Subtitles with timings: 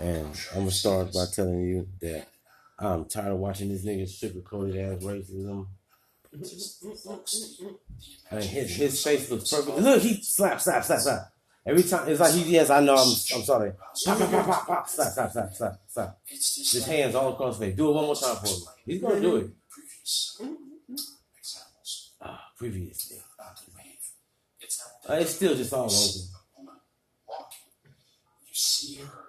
[0.00, 2.26] And I'm gonna start by telling you that
[2.78, 5.66] I'm tired of watching this nigga sugar-coated ass racism.
[6.32, 6.42] Mean,
[8.42, 9.78] his, his face looks perfect.
[9.78, 11.32] Look, he slap, slap, slap, slap.
[11.64, 13.72] Every time, it's like he, yes, I know, I'm, I'm sorry.
[14.04, 16.18] Pop, pop, pop, pop, pop, slap, slap, slap, slap, slap.
[16.28, 17.76] His hands all across his face.
[17.76, 18.60] Do it one more time for him.
[18.84, 19.50] He's gonna do it.
[22.20, 23.16] Ah, previously.
[25.08, 25.92] Uh, it's still just all over.
[28.46, 29.25] You see her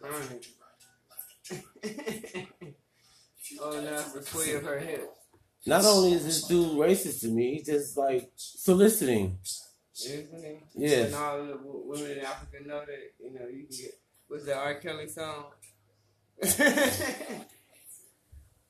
[0.00, 0.46] behind.
[1.48, 2.46] Behind.
[3.60, 5.12] oh, now it's the sway of her hip.
[5.66, 9.38] Not only is this dude racist to me, he's just like soliciting.
[9.94, 10.60] Isn't he?
[10.74, 11.06] Yes.
[11.06, 13.94] And all the women in Africa know that, you know, you can get,
[14.28, 14.74] what's that R.
[14.76, 15.46] Kelly song?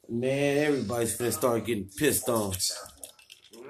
[0.09, 2.53] Man, everybody's gonna start getting pissed on.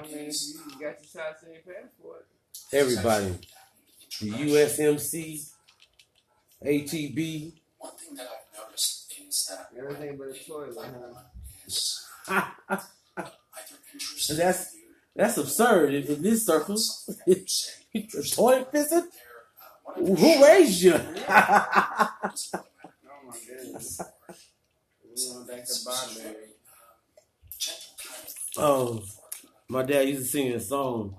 [0.02, 2.27] I mean, you got your shots in your passport.
[2.73, 3.38] Everybody.
[4.21, 5.50] The USMC,
[6.63, 7.53] HEB.
[7.79, 10.77] One thing that I've noticed is that Everything but a toilet,
[12.27, 12.47] huh?
[14.37, 14.77] That's
[15.17, 16.77] that's absurd in, in this circle.
[17.27, 17.45] in
[18.33, 18.89] toilet pissing?
[18.91, 19.05] they're uh,
[19.83, 20.95] one of Who raised you?
[20.95, 22.11] Oh
[23.27, 24.01] my goodness.
[25.05, 26.37] We went back to Bombay.
[27.59, 29.02] gentle kind of oh,
[29.69, 31.17] my dad used to sing a song.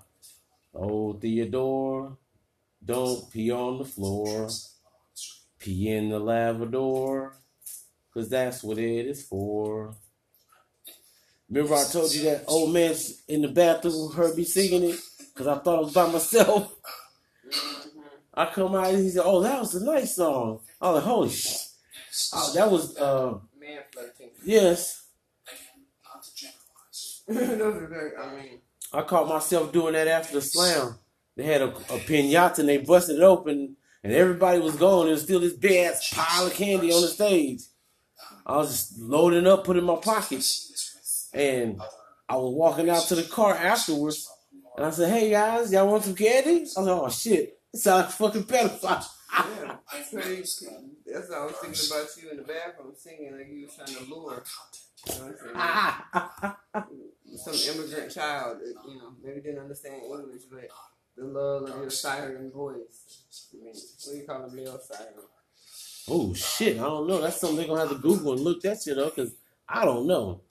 [0.74, 2.18] Oh, Theodore,
[2.84, 4.48] don't pee on the floor.
[5.62, 7.34] Pee in the lavador,
[8.12, 9.94] cause that's what it is for.
[11.48, 12.96] Remember I told you that old man
[13.28, 15.00] in the bathroom heard me singing it?
[15.36, 16.76] Cause I thought I was by myself.
[18.34, 20.62] I come out and he said, oh, that was a nice song.
[20.82, 21.58] I was like, holy shit.
[22.34, 24.30] Oh, that was, uh, Man flirting.
[24.44, 25.06] yes.
[27.30, 28.60] I mean,
[28.92, 30.96] I caught myself doing that after the slam.
[31.36, 35.06] They had a, a pinata and they busted it open and everybody was gone.
[35.06, 37.62] There was still this big ass pile of candy on the stage.
[38.46, 41.30] I was just loading up, putting in my pockets.
[41.34, 41.82] And
[42.28, 44.30] I was walking out to the car afterwards
[44.78, 46.60] and I said, hey guys, y'all want some candy?
[46.60, 49.06] I was like, oh shit, it sounds like a fucking pedophile.
[49.62, 49.76] yeah,
[51.14, 53.96] that's what I was thinking about you in the bathroom singing like you was trying
[53.96, 54.44] to lure.
[55.08, 57.38] You know what I'm saying?
[57.38, 60.68] Some immigrant child, you know, maybe didn't understand English, but
[61.16, 63.50] the love of your siren voice.
[63.54, 65.14] I mean, what do you call a male siren?
[66.10, 67.22] oh shit, I don't know.
[67.22, 69.34] That's something they're gonna have to Google and look that shit up because
[69.68, 70.42] I don't know.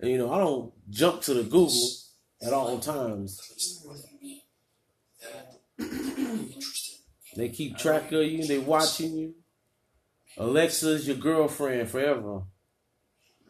[0.00, 1.90] And you know, I don't jump to the Google
[2.42, 3.82] at all times.
[3.84, 4.44] more than me
[5.22, 6.98] that I'm interested
[7.36, 8.46] They keep track of you.
[8.46, 9.34] They watching you.
[10.36, 12.42] Alexa's your girlfriend forever.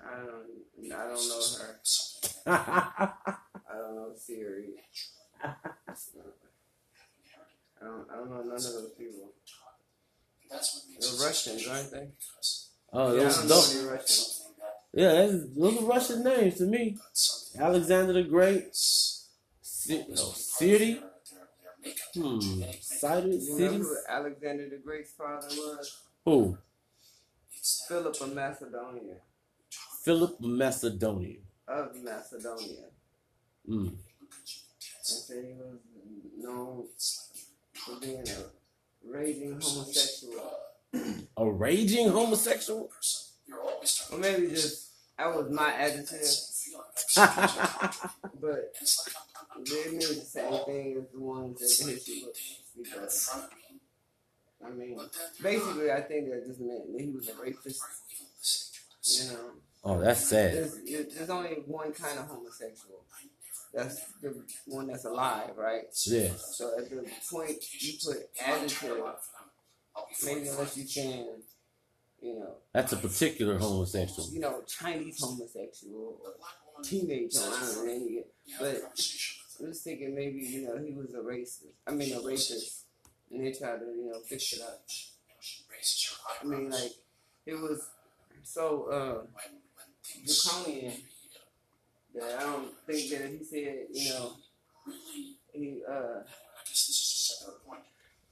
[0.00, 1.80] I don't, I don't know her.
[3.68, 4.74] I don't know Siri.
[7.80, 9.32] I don't, I don't know none of those people.
[10.50, 12.08] that's what makes They're Russians, special aren't they?
[12.92, 14.42] because Yeah, those, don't know those, Russians.
[14.94, 16.96] yeah, that's, those are Russian names to me.
[17.58, 20.04] Alexander the Great, City.
[20.18, 20.36] Oh, of
[22.14, 22.74] hmm, Anything.
[22.82, 23.86] cited You know cities.
[23.86, 25.96] who Alexander the Great's father was?
[26.24, 26.58] Who?
[27.88, 29.16] Philip of Macedonia.
[30.04, 31.42] Philip Macedonian.
[31.68, 32.84] Of Macedonia.
[33.68, 33.84] Mm.
[33.84, 35.24] look at you And intense.
[35.26, 35.78] said he was
[36.38, 37.25] known It's like
[37.86, 40.50] for being a raging homosexual.
[41.36, 42.84] A raging homosexual.
[42.84, 43.22] person.
[43.46, 46.20] You're always Or maybe just, that was my adjective,
[48.40, 48.72] but
[49.70, 52.40] they mean the same thing as the ones that the history books
[52.72, 53.12] speak in of.
[53.12, 53.80] front of me,
[54.66, 54.98] I mean,
[55.42, 59.24] basically, I think that just meant that he was a racist, you even listening to
[59.24, 59.50] you what know.
[59.84, 60.54] Oh, that's sad.
[60.54, 60.74] There's,
[61.14, 63.04] there's only one kind of homosexual.
[63.74, 65.84] That's the one that's alive, right?
[66.06, 66.30] Yeah.
[66.36, 69.04] So at the point you put adjective,
[70.24, 71.26] maybe unless you can,
[72.20, 74.28] you know, That's a particular homosexual.
[74.32, 78.24] you know, Chinese homosexual or teenage homo, I don't know, any-
[78.58, 78.82] but
[79.60, 81.72] I'm just thinking maybe, you know, he was a racist.
[81.86, 82.82] I mean, a racist.
[83.30, 84.86] And they tried to, you know, fix it up.
[86.40, 86.92] I mean, like,
[87.44, 87.88] it was
[88.42, 89.26] so uh,
[90.24, 90.92] draconian
[92.16, 94.32] that I don't think that he said, you know,
[95.52, 97.80] he, uh, I guess this is a separate point.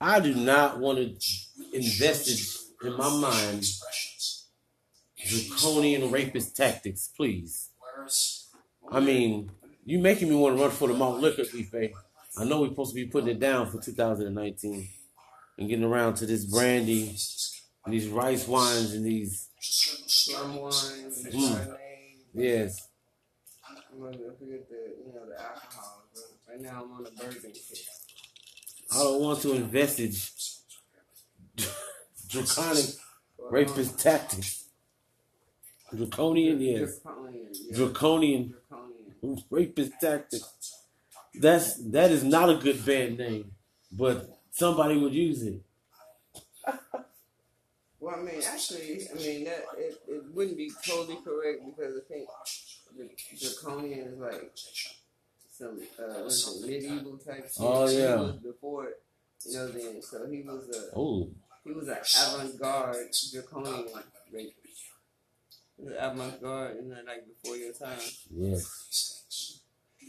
[0.00, 3.64] I do not want to invest it in my mind
[5.26, 7.70] draconian rapist tactics, please.
[8.90, 9.50] I mean,
[9.84, 11.92] you making me want to run for the malt liquor, Ife.
[12.36, 14.88] I know we're supposed to be putting it down for 2019
[15.58, 17.16] and getting around to this brandy,
[17.84, 21.76] and these rice wines, and these slum wine, Mm.
[22.34, 22.88] Yes.
[23.94, 26.02] I'm gonna forget the, you know, the alcohol.
[26.48, 27.78] Right now I'm on a bourbon kick.
[28.92, 30.14] I don't want to invest it
[32.28, 32.84] draconic
[33.50, 34.64] rapist um, tactics.
[35.94, 36.98] Draconian, yes.
[36.98, 37.48] Draconian.
[37.52, 37.76] Yeah.
[37.76, 38.54] Draconian
[39.20, 39.44] Draconian.
[39.50, 40.74] rapist tactics.
[41.40, 43.52] That's that is not a good band name,
[43.92, 45.60] but somebody would use it.
[48.00, 52.12] Well, I mean, actually, I mean that it, it wouldn't be totally correct because I
[52.12, 52.28] think
[53.38, 54.50] draconian is like
[55.56, 57.52] some uh, what is it, medieval type shit.
[57.60, 58.16] Oh, He yeah.
[58.16, 58.88] was before,
[59.46, 59.68] you know.
[59.68, 61.28] Then so he was a Oh,
[61.64, 62.96] he was an avant-garde
[63.32, 63.86] draconian
[64.32, 64.54] rapist.
[65.76, 67.98] He was avant-garde, you know, like before your time.
[68.30, 69.60] yes.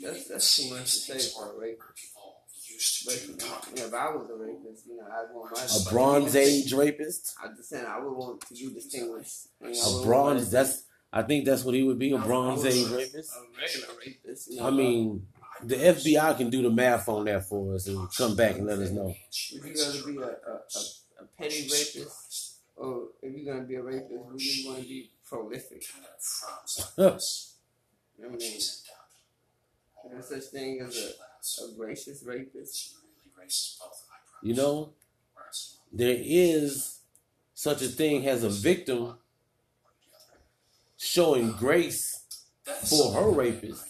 [0.03, 2.11] That's that's too much to say for a rapist.
[3.05, 6.35] But you know, if I was a rapist, you know, I'd want my A Bronze
[6.35, 7.33] Age rapist.
[7.41, 9.47] I'm just saying, I would want to be distinguished.
[9.61, 10.51] You know, I A would bronze.
[10.51, 10.83] That's.
[11.11, 13.31] I think that's what he would be a Bronze Age rapist.
[14.05, 14.61] Rapist.
[14.61, 15.25] I mean,
[15.63, 18.79] the FBI can do the math on that for us and come back and let
[18.79, 19.05] us know.
[19.05, 19.15] Would
[19.53, 23.81] you rather be a, a, a, a petty rapist, or if you're gonna be a
[23.81, 25.83] rapist, would you want to be prolific?
[26.97, 28.21] I
[30.13, 32.95] mean, such thing as a, a gracious rapist?
[34.43, 34.93] You know,
[35.91, 36.99] there is
[37.53, 39.15] such a thing as a victim
[40.97, 42.25] showing grace
[42.89, 43.85] for her rapist.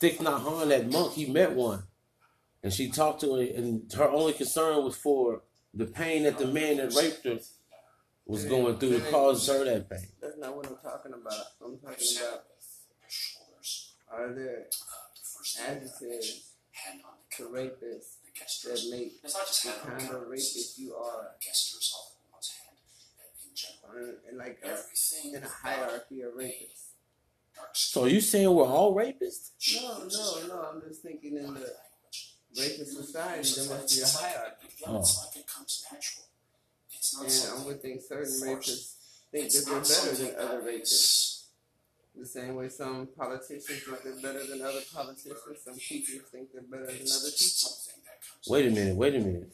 [0.00, 1.84] Thich Nhat Hanh, that monk, he met one,
[2.62, 5.42] and she talked to her, and her only concern was for
[5.72, 7.38] the pain that the man that raped her
[8.26, 10.08] was going through to cause her that pain.
[10.20, 11.46] That's not what I'm talking about.
[11.64, 12.44] I'm talking about
[14.12, 14.66] are there
[15.66, 16.52] adjectives
[17.36, 18.18] to rapists
[18.64, 21.94] that make It's not just the hand on kind of counter, rapist you are gestures
[21.96, 22.76] of one's hand
[23.96, 26.92] in in, uh, in like a, Everything in a hierarchy of rapists?
[27.74, 29.50] So you saying we're all rapists?
[29.82, 30.68] No, no, no.
[30.72, 31.72] I'm just thinking in the
[32.56, 34.68] rapist society there must be a hierarchy.
[34.86, 35.04] Oh.
[35.36, 36.26] It comes natural.
[37.18, 38.68] And I something would think certain forced.
[38.68, 38.94] rapists
[39.30, 41.44] think that they're better than other rapists.
[42.14, 46.62] The same way some politicians think they're better than other politicians, some teachers think they're
[46.62, 47.54] better than other teachers.
[47.56, 49.52] something that comes Wait a minute, wait a minute.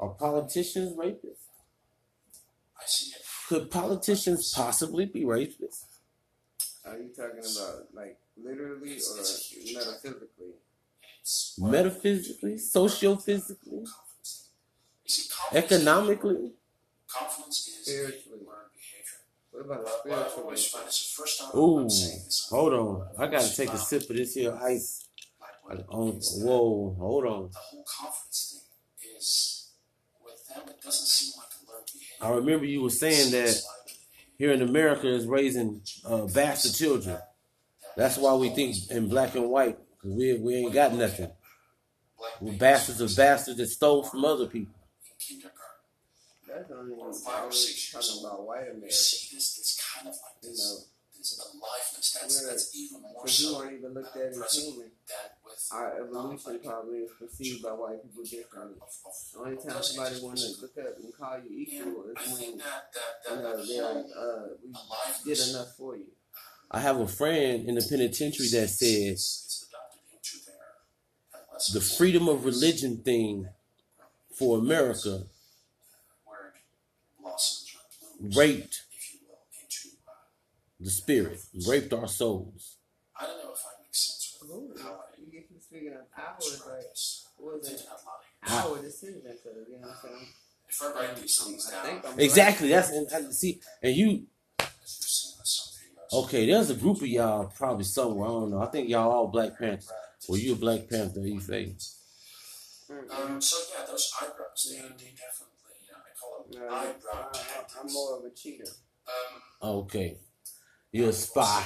[0.00, 1.44] Are politicians rapists?
[3.44, 3.60] I see it.
[3.60, 5.84] Could politicians possibly be rapists?
[6.86, 9.24] Are you talking about like literally or
[9.74, 10.54] metaphysically?
[11.58, 14.48] Metaphysically, sociophysically, confidence.
[15.04, 16.52] You see, confidence- economically?
[17.50, 18.40] Spiritually.
[19.50, 20.72] What about a But what I spiritual always rapist?
[20.76, 22.48] find is the first time Ooh, I'm saying this.
[22.50, 23.08] hold on.
[23.18, 25.06] I gotta take a sip of this here ice.
[25.68, 27.50] Like, On, is that whoa, hold on.
[27.52, 28.60] The whole confidence
[29.00, 29.70] thing is
[30.22, 30.68] with them.
[30.68, 31.33] It doesn't seem
[32.24, 33.60] I remember you were saying that
[34.38, 37.18] here in America is raising uh, bastard children.
[37.96, 41.30] That's why we think in black and white, because we, we ain't got nothing.
[42.40, 44.74] We're bastards of bastards that stole from other people.
[45.06, 45.60] in kindergarten.
[46.48, 48.92] That's only Or five or six years talking about white You America.
[48.94, 52.50] see this, this kind of like You this, know, this aliveness that's, Right.
[52.50, 54.78] that's even more because you so weren't even looked at as human.
[54.80, 54.90] than
[55.54, 58.76] with Our evolution probably is perceived by white people differently.
[58.80, 60.22] of, of The only time somebody ages.
[60.22, 63.42] want to look up and call you equal And I is when that that you
[63.42, 66.06] know they're like, uh, we did enough for you.
[66.70, 71.74] I have a friend in the penitentiary that said is, is adopted into their adolescence.
[71.74, 73.48] the freedom of religion thing
[74.38, 75.24] for America
[76.26, 76.54] word
[77.20, 79.36] blossoms or blooms, raped if you will,
[80.08, 80.12] uh,
[80.80, 82.76] the spirit, raped our souls.
[83.20, 85.94] I don't know if I make sense with Ooh, how I you get to speaking
[85.94, 87.26] of power, it's like this.
[87.36, 87.70] what was it?
[87.70, 88.64] Thinking out loud.
[88.64, 90.28] Power decision, so you know what I'm saying?
[90.68, 92.68] If I write these things I down, think I'm Exactly.
[92.68, 94.06] That's and, and see, and you
[94.60, 96.46] as you've seen with some videos, okay?
[96.46, 98.28] There's a group of y'all probably somewhere.
[98.28, 98.62] I don't know.
[98.62, 99.90] I think y'all all Black Panthers.
[100.28, 101.74] Well, you a Black Panther, you fake.
[102.90, 107.30] Um, so yeah, those eyebrows, they, they definitely, you know, I call them No, eyebrow
[107.32, 108.64] I, I, I'm more of a cheater.
[109.62, 110.18] Um, Okay,
[110.92, 111.64] you're a spy.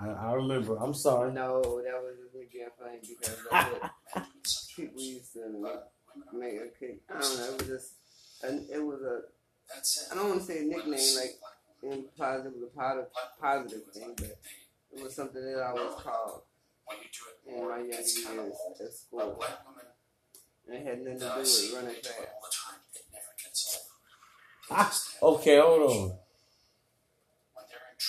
[0.00, 0.76] I, I remember.
[0.76, 1.32] I'm sorry.
[1.32, 5.48] No, that was a me being funny because that's what people used to
[6.32, 7.00] make a kick.
[7.08, 7.44] I don't know.
[7.54, 7.92] It was just,
[8.42, 9.20] and it was a.
[9.72, 10.12] that's it.
[10.12, 11.34] I don't want to say a nickname like
[11.82, 13.08] in positive, it was a positive,
[13.40, 14.38] positive thing, but
[14.96, 16.42] it was something that I was called
[16.86, 19.44] when you do it in my it younger gets kind of years at school,
[20.66, 22.18] and it had nothing to do with running they do it fast.
[22.18, 22.80] all the time.
[22.94, 24.78] It never gets old.
[24.78, 26.18] Ah, okay, hold on.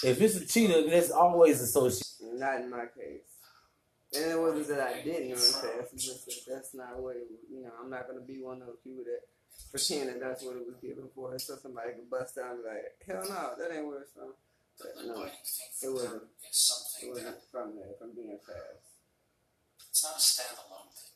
[0.02, 2.40] When they're in If it's a cheetah, that's always associated.
[2.40, 3.22] Not in my case.
[4.14, 5.94] And it wasn't that I didn't run fast.
[5.94, 7.40] It's just that that's not what it was.
[7.50, 9.22] You know, I'm not gonna be one of those people that
[9.72, 12.70] pretend that that's what it was given for, so somebody could bust down and be
[12.70, 14.34] like, "Hell no, that ain't where it's from."
[14.78, 16.24] But no, it wasn't.
[16.24, 18.84] is It something wasn't that from there, from being fast.
[19.90, 21.12] it's not a standalone thing.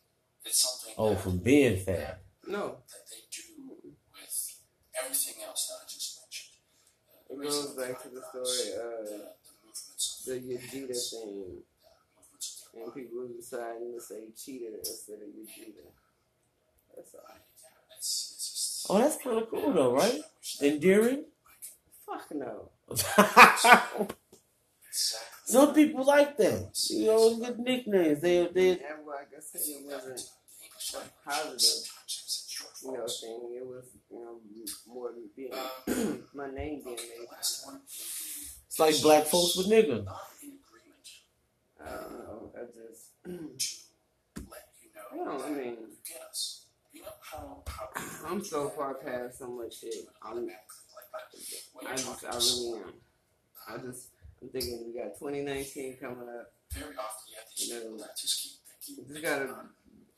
[0.46, 2.22] It's something Oh, from being fat.
[2.48, 3.76] No, that they do
[4.14, 4.62] with
[5.04, 6.15] everything else that I just mentioned.
[7.30, 9.10] It goes back to the story, eyebrows,
[10.26, 11.64] the, the of The Yajita thing, the
[12.18, 15.86] movements of their and people deciding to say cheetah instead of Yajita.
[16.96, 17.22] That's all.
[17.30, 17.42] Right?
[17.62, 20.22] Yeah, it's, it's just, Oh, that's kind of cool though, right?
[20.62, 21.26] Endearing.
[22.06, 22.70] Fuck no.
[25.46, 26.70] Some people like that.
[26.90, 28.22] You know, good nicknames.
[28.22, 30.30] They they And like I said, it wasn't
[31.26, 31.92] positive,
[32.86, 33.58] you know, thing.
[33.58, 34.40] It was, you know,
[34.88, 37.28] more than being uh, my name being made.
[38.68, 40.04] it's like black folks with nigga.
[40.06, 40.22] Not
[41.84, 42.52] I don't know.
[42.56, 45.26] I just, you I know.
[45.26, 45.44] don't.
[45.46, 46.66] I mean, You get us.
[46.94, 47.90] You know how how
[48.32, 49.94] I'm so far past so much shit.
[50.24, 50.56] I'm, like
[51.88, 52.94] I just, I really am.
[53.68, 54.10] I just,
[54.42, 56.54] I'm thinking we got 2019 coming up.
[56.72, 59.14] very often you have these You know, people that just keep You thinking.
[59.14, 59.50] just gotta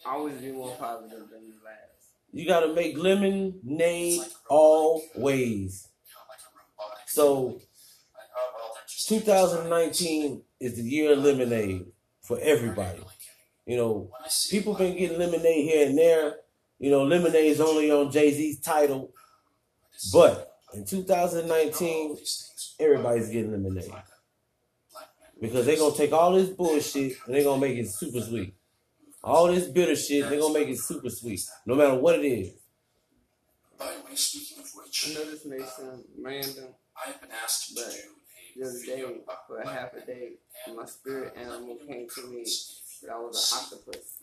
[0.05, 1.96] always be more positive than the last.
[2.31, 5.87] You gotta make lemonade always.
[7.05, 7.59] So,
[9.07, 11.85] 2019 is the year of lemonade
[12.21, 13.01] for everybody.
[13.65, 14.11] You know,
[14.49, 16.35] people been getting lemonade here and there.
[16.79, 19.11] You know, lemonade is only on Jay Z's title,
[20.13, 22.17] but in 2019,
[22.79, 23.91] everybody's getting lemonade
[25.39, 28.56] because they're gonna take all this bullshit and they're gonna make it super sweet.
[29.27, 32.53] All this bitter shit, they're gonna make it super sweet, no matter what it is.
[33.77, 36.75] By the way, speaking of which, I which, know this may sound random.
[36.95, 39.17] I have been asked to But do The other day,
[39.47, 40.33] for a half a day,
[40.75, 42.45] my spirit animal came to me
[43.03, 44.13] that I was an octopus.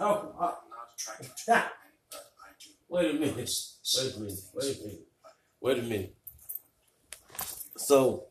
[0.00, 1.64] Oh, I'm not attracted to women,
[2.10, 2.70] but I do.
[2.88, 3.50] wait a minute.
[3.96, 4.40] Wait a minute.
[4.54, 5.08] Wait a minute.
[5.60, 6.14] Wait a minute.
[7.76, 8.26] So,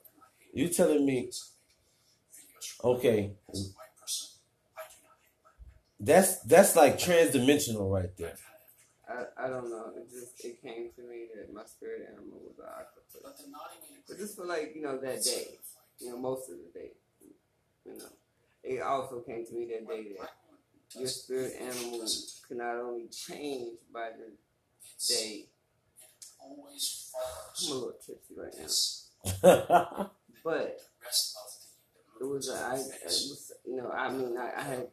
[0.54, 1.32] you telling me,
[2.84, 4.30] okay, As a white person,
[4.78, 5.97] I do not hate black men.
[6.08, 8.36] That's that's like transdimensional right there.
[9.10, 9.92] I, I don't know.
[9.96, 13.22] It just it came to me that my spirit animal was an octopus.
[13.22, 15.60] But the nodding in But just for like you know that day,
[16.00, 16.92] you know most of the day,
[17.86, 18.06] you know,
[18.64, 20.30] it also came to me that day that
[20.98, 22.08] your spirit animal
[22.48, 24.32] could not only change by the
[25.14, 25.46] day.
[26.40, 27.12] always
[27.60, 28.54] I'm a little tipsy right
[29.44, 30.12] now,
[30.44, 34.52] but rest of the, it was a, I, it was you know I mean I,
[34.58, 34.88] I had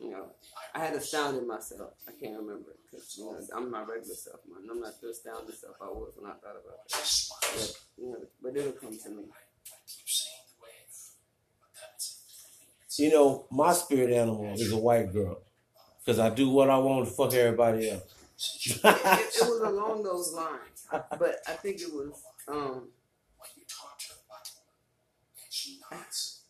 [0.00, 0.26] you know
[0.74, 1.92] I had astounded myself.
[2.08, 4.68] I can't remember because you know I'm my regular self, man.
[4.70, 6.92] I'm not the astounded self I was when I thought about it.
[7.52, 9.24] But you know, but it'll come to me.
[9.30, 10.90] I keep saying the wave,
[12.98, 15.38] you know, my spirit animal is a white girl
[15.98, 18.02] because I do what I want to fuck everybody else.
[18.64, 22.88] It, it, was along those lines, but I think it was um
[23.36, 24.80] when you talk to a black woman
[25.36, 26.40] and she nods,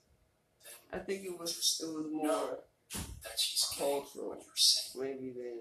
[0.92, 2.69] I think it was it was more that she's getting
[3.78, 5.58] cultural what you're maybe than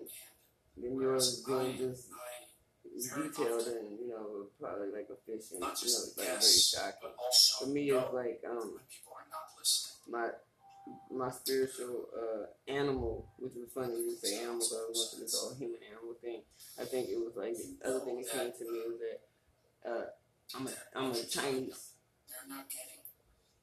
[0.78, 5.52] And than yours being I, just I detailed and you know probably like a fish
[5.52, 7.00] and you know not just it's like very guess, shocking.
[7.02, 8.70] but also For me, know it's like um
[9.08, 9.96] when not listening.
[10.10, 10.28] my
[11.12, 15.36] my spiritual uh animal, which was funny you say animal, but I went through this
[15.40, 16.42] whole human animal thing.
[16.82, 19.20] I think it was like the other thing that came to me was that
[19.90, 20.06] uh
[20.58, 21.94] I'm a I'm a Chinese.
[22.28, 23.00] They're not getting.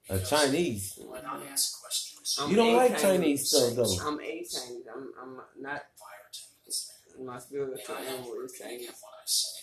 [0.09, 0.99] A Chinese.
[1.03, 4.07] When I ask questions, I'm You don't a like Chinese stuff though.
[4.07, 4.85] I'm a Chinese.
[4.93, 8.53] I'm I'm not five or ten minutes later, my and spiritual I have animal is
[8.59, 8.91] Chinese.
[9.01, 9.63] what I say,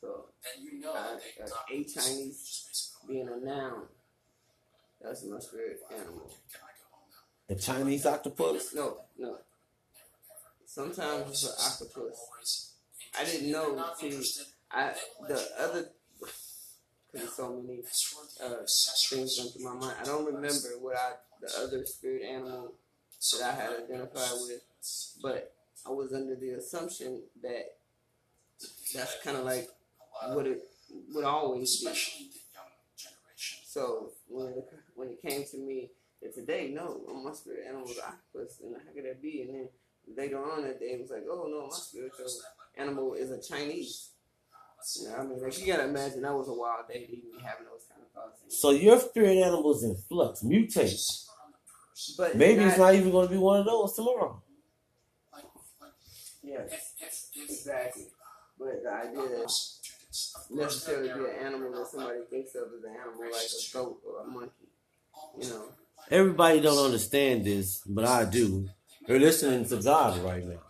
[0.00, 1.20] So then you know that
[1.68, 3.82] they a Chinese being a noun,
[5.02, 6.30] that's my spirit animal.
[6.52, 7.54] Can I go home now?
[7.54, 8.74] The Chinese octopus.
[8.74, 9.38] No, no.
[10.66, 12.72] Sometimes it's an octopus.
[13.18, 14.42] I didn't know, see.
[14.70, 14.92] I
[15.28, 15.88] the other
[17.12, 17.80] because so many
[18.42, 18.64] uh,
[19.08, 19.96] things went through my mind.
[20.00, 21.12] I don't remember what I
[21.46, 22.72] the other spirit animal
[23.32, 24.60] that I had identified with,
[25.22, 25.54] but
[25.86, 27.76] I was under the assumption that
[28.94, 29.68] that's kind of like
[30.28, 30.62] what it
[31.12, 32.30] would always be.
[33.66, 35.90] So when it, when it came to me
[36.22, 39.42] that today, no, my spirit animal was octopus, and how could that be?
[39.42, 39.68] And then
[40.16, 42.26] later on that day, it was like, oh no, my spiritual
[42.76, 44.10] animal is a Chinese.
[45.00, 47.30] You know, I mean, like you gotta imagine that was a wild day to even
[47.36, 48.60] be having those kind of thoughts.
[48.60, 51.24] So your spirit animal's in flux, mutate.
[52.16, 54.42] But Maybe not, it's not even going to be one of those tomorrow.
[55.32, 55.44] Like,
[55.80, 55.92] like
[56.42, 56.92] Yes,
[57.36, 58.06] exactly.
[58.58, 59.52] But the idea that
[60.50, 64.22] necessarily be an animal that somebody thinks of as an animal, like a goat or
[64.22, 64.68] a monkey,
[65.40, 65.64] you know.
[66.10, 68.68] Everybody don't understand this, but I do.
[69.06, 70.60] You're listening to God right now.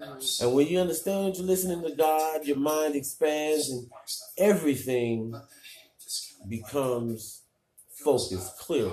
[0.00, 3.88] Mm, And when you understand you're listening to God, your mind expands and
[4.36, 5.34] everything
[6.48, 7.42] becomes
[7.90, 8.90] focused, clear.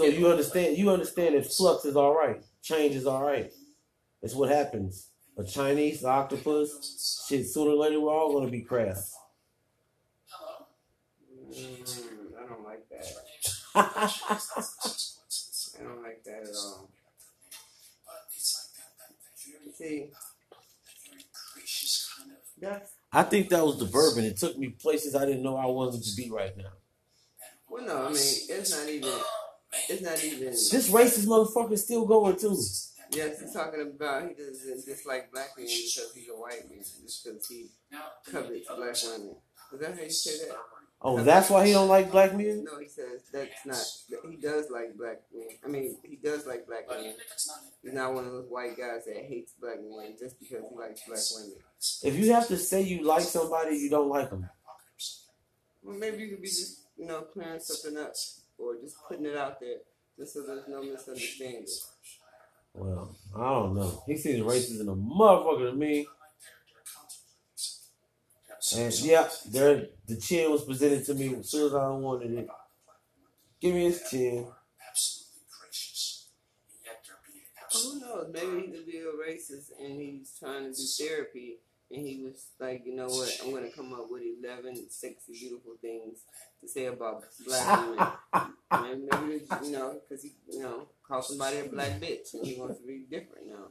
[0.00, 2.42] So you understand you understand that flux is all right.
[2.62, 3.52] Change is all right.
[4.22, 7.26] It's what happens a Chinese, octopus.
[7.28, 9.14] Shit, sooner or later we're all gonna be crabs.
[10.26, 10.66] Hello.
[11.52, 13.12] Mm, I don't like that.
[13.12, 16.88] Your yeah, name's I don't like that at all.
[18.06, 22.36] But it's like that, that, that very, See, that very gracious kind of.
[22.58, 24.24] that's I think that was the bourbon.
[24.24, 26.72] It took me places I didn't know I wanted to be right now.
[27.68, 27.96] well, no.
[28.04, 29.10] I mean, it's not even.
[29.88, 30.46] It's not even.
[30.48, 32.56] This racist motherfucker is still going too.
[33.12, 37.24] Yes, he's talking about he doesn't dislike black men because he's a white man, just
[37.24, 39.36] because he Now, covets black women.
[39.72, 40.56] Is that how you say that?
[41.02, 42.62] Oh, that's why he don't like black men.
[42.64, 43.76] No, he says that's not.
[44.10, 45.48] That he does like black men.
[45.64, 47.06] I mean, he does like black But men.
[47.06, 50.14] even if it's not He's not one of those white guys that hates black men
[50.18, 51.56] just because he likes black women.
[52.04, 54.48] If you have to say you like somebody, you don't like them.
[55.82, 58.12] Well, maybe you could be just, you know, clearing something up
[58.60, 59.78] or just putting it out there
[60.18, 61.66] just so there's no misunderstanding.
[62.74, 64.02] Well, I don't know.
[64.06, 66.06] He seems racist in a motherfucker to me.
[68.76, 72.48] And yeah, there the chin was presented to me as soon as I wanted it.
[73.60, 74.46] Give me his chin.
[74.88, 76.28] Absolutely gracious.
[76.84, 78.30] Yet they're being Who knows?
[78.32, 81.58] Maybe he could be a racist and he's trying to do therapy
[81.90, 83.36] and he was like, you know what?
[83.42, 86.20] I'm going to come up with 11 sexy, beautiful things
[86.60, 87.88] to say about black
[88.72, 89.08] women.
[89.10, 92.54] Maybe, maybe you know, because he, you know, called somebody a black bitch and he
[92.60, 93.66] wants to be different now.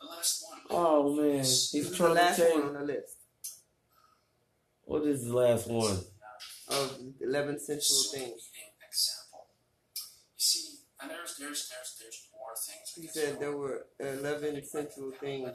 [0.00, 0.60] The last one.
[0.70, 2.64] Oh man, This he's is the trying last to one change.
[2.64, 3.16] on the list
[4.84, 5.98] What is the last one?
[6.68, 8.48] of 11 sensual things.
[8.88, 9.46] Example.
[9.94, 12.92] You see, and there's there's there's there's more things.
[12.96, 15.50] He said there were 11 sensual things.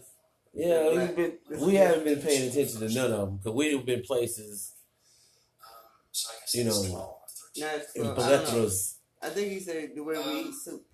[0.54, 4.02] Yeah, we've been, we haven't been paying attention to none of them because we've been
[4.02, 4.74] places,
[6.12, 7.16] so I guess You know, 12 or
[7.56, 7.64] 13.
[7.64, 8.48] Not, in well, I don't know.
[8.48, 8.96] plethras.
[9.22, 10.86] I think he said the way we um, eat soup.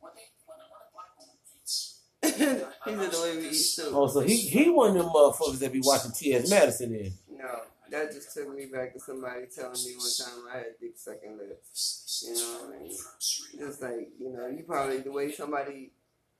[0.00, 3.92] When, they, when, when a black woman eats, he said the way we eat soup.
[3.92, 6.50] Oh, so he he one of them motherfuckers that be watching T.S.
[6.50, 7.12] Madison in.
[7.30, 10.92] No, that just took me back to somebody telling me one time I had dick
[10.96, 12.24] sucking lips.
[12.26, 12.96] You know what I mean?
[13.58, 15.92] Just like, you know, you probably, the way somebody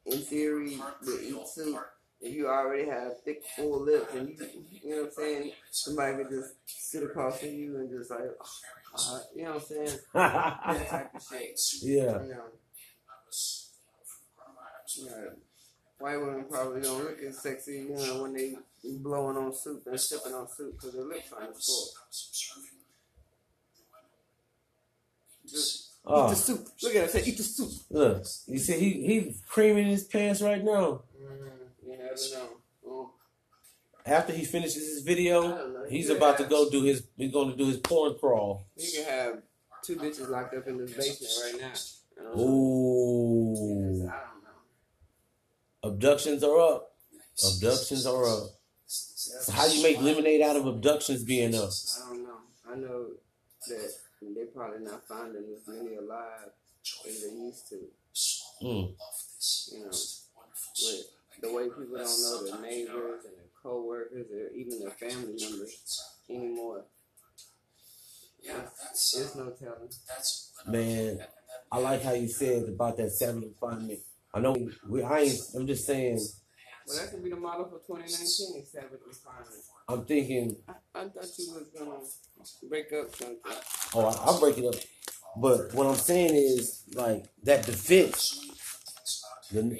[0.06, 1.78] in theory would eat soup,
[2.22, 4.36] if you already have thick, full lips and you,
[4.84, 5.52] you know what I'm saying?
[5.70, 9.66] Somebody could just sit across from you and just like, uh, you know what I'm
[9.66, 9.98] saying?
[10.14, 11.58] That type of shit.
[11.82, 12.22] yeah.
[12.22, 12.44] You know,
[14.98, 15.32] you know,
[15.98, 18.54] white women probably don't look as sexy, you know, when they
[18.84, 21.88] blowing on soup and sipping on soup because their lips aren't as full.
[25.48, 26.66] Just eat Oh, the soup.
[26.82, 27.70] Look at him say, eat the soup.
[27.90, 28.24] look.
[28.46, 31.02] You see, he he creaming his pants right now.
[31.20, 31.48] Mm,
[32.16, 32.50] you never know.
[32.88, 33.08] Mm.
[34.04, 37.04] After he finishes his video, he's You about to go do his.
[37.16, 38.66] He's going to do his porn crawl.
[38.76, 39.42] He can have
[39.84, 41.72] two bitches locked up in this basement right now.
[42.18, 42.38] I don't.
[42.40, 44.12] Ooh, know.
[45.84, 46.92] abductions are up.
[47.54, 48.50] Abductions are up.
[48.86, 51.70] So how you make lemonade out of abductions being up?
[51.70, 52.38] I don't know.
[52.70, 53.06] I know
[53.68, 56.50] that they're probably not finding as many alive
[57.08, 57.76] as they used to.
[58.62, 58.94] Mm.
[59.72, 61.06] You know, with
[61.40, 66.02] the way people don't know their neighbors and their co-workers or even their family members
[66.28, 66.84] anymore.
[68.42, 69.90] Yeah, There's, that's there's uh, no telling.
[70.66, 71.26] Man,
[71.70, 74.00] I like how you said about that savage refinement.
[74.34, 74.56] I know
[74.88, 75.02] we.
[75.02, 75.40] I ain't.
[75.54, 76.18] I'm just saying.
[76.86, 79.62] Well, that could be the model for 2019 is savage refinement.
[79.88, 80.56] I'm thinking.
[80.68, 83.38] I, I thought you was gonna break up something.
[83.94, 84.74] Oh, I, I'll break it up.
[85.36, 88.38] But what I'm saying is like that defense.
[89.52, 89.78] The,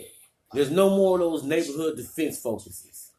[0.53, 3.11] there's no more of those neighborhood defense focuses.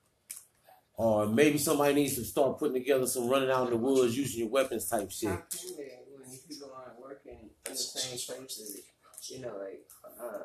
[0.95, 4.41] Or maybe somebody needs to start putting together some running out in the woods using
[4.41, 5.29] your weapons type shit.
[5.29, 8.81] How can they when people aren't working in the same places?
[9.29, 9.81] You know, like
[10.21, 10.43] uh,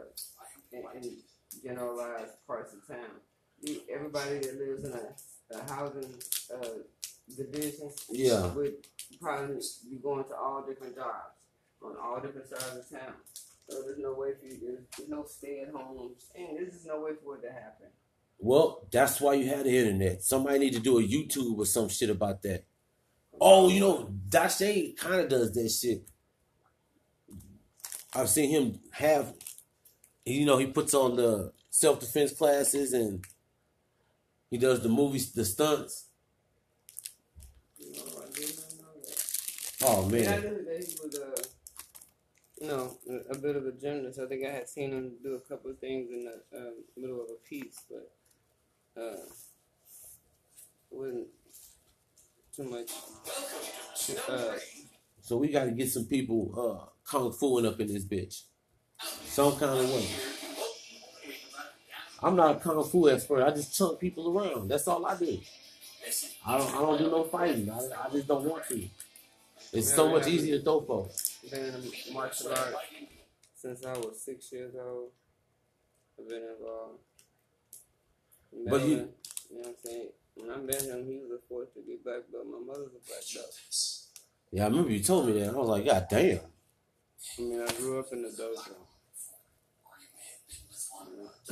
[0.73, 1.17] in, in
[1.63, 3.21] generalized parts of town.
[3.61, 6.15] You, everybody that lives in a, a housing
[6.55, 6.67] uh,
[7.37, 8.47] division Yeah.
[8.55, 8.75] would
[9.21, 9.57] probably
[9.91, 11.35] be going to all different jobs
[11.83, 13.15] on all different sides of town.
[13.69, 14.59] So there's no way for you.
[14.59, 17.89] to, there's no stay at homes, and there's just no way for it to happen.
[18.39, 20.23] Well, that's why you had the internet.
[20.23, 22.65] Somebody need to do a YouTube or some shit about that.
[23.41, 26.09] Oh, you know, Dashe kind of does that shit.
[28.15, 29.35] I've seen him have,
[30.25, 33.25] you know, he puts on the self defense classes and
[34.51, 36.07] he does the movies, the stunts.
[37.77, 39.77] You know, I did not know that.
[39.85, 41.58] Oh Yeah, I man, knew that he was a,
[42.67, 42.97] know,
[43.31, 44.19] a, bit of a gymnast.
[44.19, 47.21] I think I had seen him do a couple of things in the um, middle
[47.21, 49.27] of a piece, but uh,
[50.91, 51.29] wasn't
[52.55, 52.91] too much.
[54.29, 54.55] Uh,
[55.21, 58.43] so we got to get some people uh kung fuing up in this bitch,
[59.25, 60.07] some kind of way.
[62.23, 63.45] I'm not a kung fu expert.
[63.45, 64.69] I just chunk people around.
[64.69, 65.39] That's all I do.
[66.47, 66.75] I don't.
[66.75, 67.71] I don't do no fighting.
[67.71, 68.89] I, I just don't want to.
[69.73, 71.39] It's so much easier to throw folks.
[71.51, 72.75] Been in martial art
[73.55, 75.11] since I was six years old.
[76.19, 76.99] I've been involved.
[78.71, 80.09] But you- you know what I'm saying?
[80.35, 82.47] When I met him, he was a fourth degree black belt.
[82.47, 83.55] My mother's a black belt.
[84.51, 85.49] Yeah, I remember you told me that.
[85.51, 86.39] I was like, God damn.
[87.39, 88.75] I mean, I grew up in the dojo.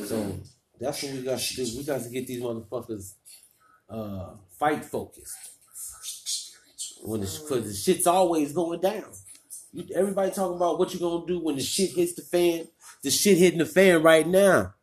[0.07, 0.39] So
[0.79, 1.79] that's what we got to do.
[1.79, 3.15] We got to get these motherfuckers
[3.89, 5.37] uh, fight focused.
[7.07, 9.05] When the, cause the shit's always going down.
[9.95, 12.67] Everybody talking about what you gonna do when the shit hits the fan.
[13.05, 14.75] The shit hitting the fan right now.